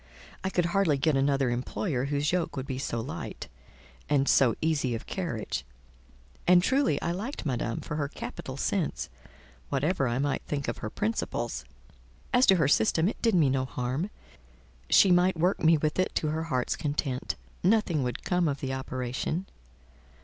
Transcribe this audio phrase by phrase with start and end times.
[0.43, 3.49] I could hardly get another employer whose yoke would be so light
[4.09, 5.63] and so, easy of carriage;
[6.47, 9.09] and truly I liked Madame for her capital sense,
[9.69, 11.65] whatever I might think of her principles:
[12.33, 14.09] as to her system, it did me no harm;
[14.89, 18.73] she might work me with it to her heart's content: nothing would come of the
[18.73, 19.45] operation.